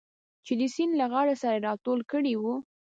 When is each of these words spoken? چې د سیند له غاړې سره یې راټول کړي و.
چې 0.45 0.53
د 0.59 0.61
سیند 0.73 0.93
له 1.01 1.05
غاړې 1.11 1.35
سره 1.41 1.55
یې 1.57 1.63
راټول 1.67 1.99
کړي 2.11 2.33
و. 2.41 2.43